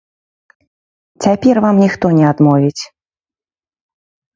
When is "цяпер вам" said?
1.27-1.75